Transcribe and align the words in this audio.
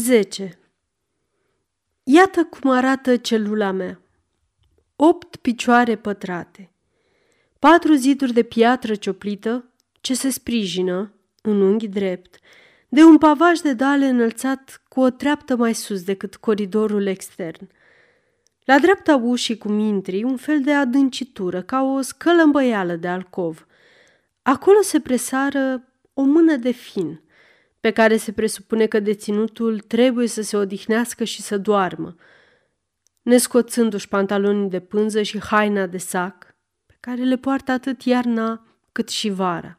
10. 0.00 0.58
Iată 2.02 2.44
cum 2.44 2.70
arată 2.70 3.16
celula 3.16 3.70
mea. 3.70 4.00
Opt 4.96 5.36
picioare 5.36 5.96
pătrate, 5.96 6.70
patru 7.58 7.94
ziduri 7.94 8.32
de 8.32 8.42
piatră 8.42 8.94
cioplită 8.94 9.64
ce 10.00 10.14
se 10.14 10.30
sprijină, 10.30 11.12
în 11.42 11.60
unghi 11.60 11.88
drept, 11.88 12.38
de 12.88 13.02
un 13.02 13.18
pavaj 13.18 13.58
de 13.58 13.72
dale 13.72 14.06
înălțat 14.06 14.82
cu 14.88 15.00
o 15.00 15.10
treaptă 15.10 15.56
mai 15.56 15.74
sus 15.74 16.02
decât 16.02 16.36
coridorul 16.36 17.06
extern. 17.06 17.68
La 18.64 18.78
dreapta 18.78 19.16
ușii 19.16 19.58
cum 19.58 19.78
intri, 19.78 20.22
un 20.22 20.36
fel 20.36 20.60
de 20.60 20.72
adâncitură, 20.72 21.62
ca 21.62 21.82
o 21.82 22.00
scălămbăială 22.00 22.96
de 22.96 23.08
alcov. 23.08 23.66
Acolo 24.42 24.80
se 24.82 25.00
presară 25.00 25.88
o 26.14 26.22
mână 26.22 26.56
de 26.56 26.70
fin– 26.70 27.20
pe 27.80 27.90
care 27.90 28.16
se 28.16 28.32
presupune 28.32 28.86
că 28.86 29.00
deținutul 29.00 29.80
trebuie 29.80 30.26
să 30.26 30.42
se 30.42 30.56
odihnească 30.56 31.24
și 31.24 31.42
să 31.42 31.58
doarmă, 31.58 32.16
nescoțându-și 33.22 34.08
pantalonii 34.08 34.70
de 34.70 34.80
pânză 34.80 35.22
și 35.22 35.40
haina 35.40 35.86
de 35.86 35.98
sac, 35.98 36.54
pe 36.86 36.96
care 37.00 37.22
le 37.22 37.36
poartă 37.36 37.72
atât 37.72 38.02
iarna 38.02 38.66
cât 38.92 39.08
și 39.08 39.28
vara. 39.28 39.76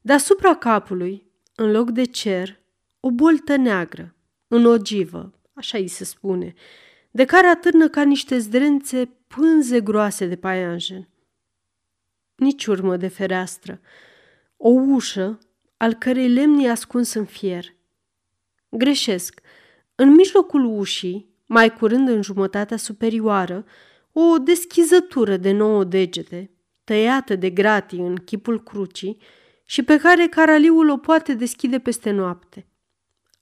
Deasupra 0.00 0.54
capului, 0.54 1.26
în 1.54 1.70
loc 1.70 1.90
de 1.90 2.04
cer, 2.04 2.60
o 3.00 3.10
boltă 3.10 3.56
neagră, 3.56 4.14
în 4.48 4.64
ogivă, 4.64 5.32
așa 5.52 5.78
îi 5.78 5.88
se 5.88 6.04
spune, 6.04 6.54
de 7.10 7.24
care 7.24 7.46
atârnă 7.46 7.88
ca 7.88 8.02
niște 8.02 8.38
zdrențe 8.38 9.10
pânze 9.26 9.80
groase 9.80 10.26
de 10.26 10.36
paianjen. 10.36 11.08
Nici 12.34 12.66
urmă 12.66 12.96
de 12.96 13.08
fereastră. 13.08 13.80
O 14.56 14.68
ușă 14.68 15.38
al 15.82 15.94
cărei 15.94 16.28
lemn 16.28 16.58
e 16.58 16.70
ascuns 16.70 17.12
în 17.12 17.24
fier. 17.24 17.64
Greșesc. 18.68 19.40
În 19.94 20.14
mijlocul 20.14 20.64
ușii, 20.64 21.34
mai 21.46 21.72
curând 21.72 22.08
în 22.08 22.22
jumătatea 22.22 22.76
superioară, 22.76 23.64
o 24.12 24.38
deschizătură 24.38 25.36
de 25.36 25.52
nouă 25.52 25.84
degete, 25.84 26.50
tăiată 26.84 27.36
de 27.36 27.50
gratii 27.50 27.98
în 27.98 28.16
chipul 28.16 28.62
crucii 28.62 29.18
și 29.64 29.82
pe 29.82 29.96
care 29.96 30.26
caraliul 30.26 30.88
o 30.88 30.96
poate 30.96 31.34
deschide 31.34 31.78
peste 31.78 32.10
noapte. 32.10 32.66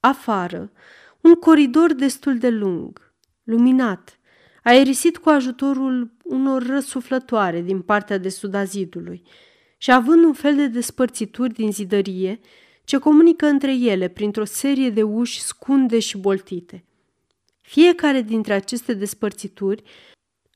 Afară, 0.01 0.73
un 1.21 1.35
coridor 1.35 1.93
destul 1.93 2.39
de 2.39 2.49
lung, 2.49 3.15
luminat, 3.43 4.19
aerisit 4.63 5.19
cu 5.19 5.29
ajutorul 5.29 6.17
unor 6.23 6.67
răsuflătoare 6.67 7.61
din 7.61 7.81
partea 7.81 8.19
de 8.19 8.29
sud 8.29 8.55
a 8.55 8.65
zidului– 8.65 9.23
și 9.83 9.93
având 9.93 10.25
un 10.25 10.33
fel 10.33 10.57
de 10.57 10.67
despărțituri 10.67 11.53
din 11.53 11.73
zidărie 11.73 12.41
ce 12.85 12.99
comunică 12.99 13.47
între 13.47 13.75
ele 13.75 14.09
printr-o 14.09 14.45
serie 14.45 14.91
de 14.91 15.03
uși 15.03 15.43
scunde 15.43 15.99
și 15.99 16.19
boltite. 16.19 16.85
Fiecare 17.63 18.21
dintre 18.23 18.53
aceste 18.53 18.95
despărțituri 18.95 19.83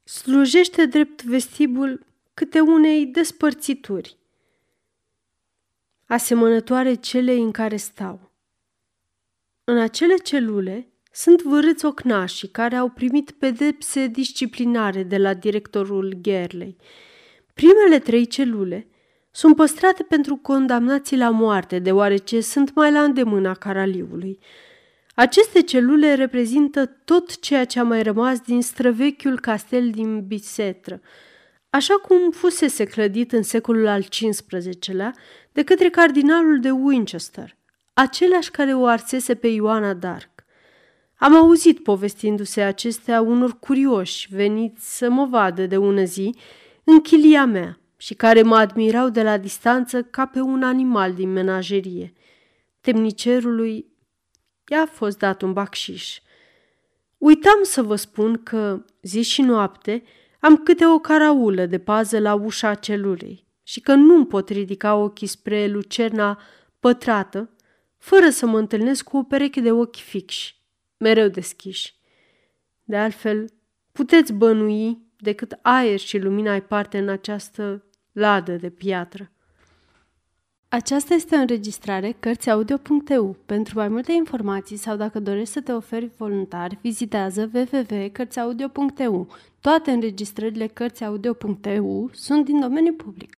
slujește 0.04 0.86
drept 0.86 1.22
vestibul 1.22 2.06
câte 2.34 2.60
unei 2.60 3.06
despărțituri, 3.06 4.16
asemănătoare 6.06 6.94
celei 6.94 7.42
în 7.42 7.50
care 7.50 7.76
stau. 7.76 8.32
În 9.64 9.78
acele 9.78 10.16
celule 10.16 10.88
sunt 11.12 11.42
vârâți 11.42 11.84
ocnașii 11.84 12.48
care 12.48 12.76
au 12.76 12.88
primit 12.88 13.30
pedepse 13.30 14.06
disciplinare 14.06 15.02
de 15.02 15.16
la 15.16 15.34
directorul 15.34 16.16
Gerley. 16.20 16.76
Primele 17.54 17.98
trei 17.98 18.26
celule 18.26 18.88
sunt 19.36 19.56
păstrate 19.56 20.02
pentru 20.02 20.36
condamnații 20.36 21.16
la 21.16 21.30
moarte, 21.30 21.78
deoarece 21.78 22.40
sunt 22.40 22.74
mai 22.74 22.92
la 22.92 23.02
îndemâna 23.02 23.54
caraliului. 23.54 24.38
Aceste 25.14 25.62
celule 25.62 26.14
reprezintă 26.14 26.86
tot 26.86 27.40
ceea 27.40 27.64
ce 27.64 27.78
a 27.78 27.82
mai 27.82 28.02
rămas 28.02 28.40
din 28.40 28.62
străvechiul 28.62 29.40
castel 29.40 29.90
din 29.90 30.26
Bisetră, 30.26 31.00
așa 31.70 31.94
cum 31.94 32.30
fusese 32.30 32.84
clădit 32.84 33.32
în 33.32 33.42
secolul 33.42 33.86
al 33.86 34.02
XV-lea 34.02 35.14
de 35.52 35.62
către 35.62 35.88
cardinalul 35.88 36.60
de 36.60 36.70
Winchester, 36.70 37.56
același 37.92 38.50
care 38.50 38.74
o 38.74 38.86
arsese 38.86 39.34
pe 39.34 39.46
Ioana 39.46 39.94
Dark. 39.94 40.44
Am 41.14 41.34
auzit 41.34 41.82
povestindu-se 41.82 42.60
acestea 42.60 43.20
unor 43.20 43.58
curioși 43.58 44.28
veniți 44.34 44.96
să 44.96 45.10
mă 45.10 45.26
vadă 45.26 45.66
de 45.66 45.76
ună 45.76 46.04
zi 46.04 46.34
în 46.84 47.00
chilia 47.00 47.44
mea– 47.44 47.78
și 47.96 48.14
care 48.14 48.42
mă 48.42 48.56
admirau 48.56 49.08
de 49.08 49.22
la 49.22 49.38
distanță 49.38 50.02
ca 50.02 50.26
pe 50.26 50.40
un 50.40 50.62
animal 50.62 51.14
din 51.14 51.32
menagerie. 51.32 52.12
Temnicerului 52.80 53.86
i-a 54.68 54.86
fost 54.86 55.18
dat 55.18 55.42
un 55.42 55.52
bacșiș. 55.52 56.18
Uitam 57.18 57.62
să 57.62 57.82
vă 57.82 57.96
spun 57.96 58.42
că, 58.42 58.84
zi 59.02 59.22
și 59.22 59.42
noapte, 59.42 60.02
am 60.40 60.56
câte 60.56 60.86
o 60.86 60.98
caraulă 60.98 61.66
de 61.66 61.78
pază 61.78 62.18
la 62.18 62.34
ușa 62.34 62.74
celulei 62.74 63.46
și 63.62 63.80
că 63.80 63.94
nu 63.94 64.24
pot 64.24 64.48
ridica 64.48 64.94
ochii 64.94 65.26
spre 65.26 65.66
lucerna 65.66 66.40
pătrată, 66.80 67.50
fără 67.98 68.30
să 68.30 68.46
mă 68.46 68.58
întâlnesc 68.58 69.04
cu 69.04 69.16
o 69.16 69.22
pereche 69.22 69.60
de 69.60 69.72
ochi 69.72 69.96
fixi, 69.96 70.62
mereu 70.96 71.28
deschiși. 71.28 71.94
De 72.82 72.96
altfel, 72.96 73.52
puteți 73.92 74.32
bănui 74.32 75.03
decât 75.24 75.58
aer 75.62 75.98
și 75.98 76.18
lumina 76.18 76.52
ai 76.52 76.62
parte 76.62 76.98
în 76.98 77.08
această 77.08 77.84
ladă 78.12 78.52
de 78.52 78.70
piatră. 78.70 79.28
Aceasta 80.68 81.14
este 81.14 81.36
o 81.36 81.38
înregistrare 81.38 82.16
Cărțiaudio.eu. 82.20 83.36
Pentru 83.46 83.78
mai 83.78 83.88
multe 83.88 84.12
informații 84.12 84.76
sau 84.76 84.96
dacă 84.96 85.20
dorești 85.20 85.52
să 85.52 85.60
te 85.60 85.72
oferi 85.72 86.10
voluntar, 86.16 86.78
vizitează 86.80 87.50
www.cărțiaudio.eu. 87.54 89.28
Toate 89.60 89.90
înregistrările 89.90 90.66
Cărțiaudio.eu 90.66 92.10
sunt 92.12 92.44
din 92.44 92.60
domeniu 92.60 92.92
public. 92.92 93.38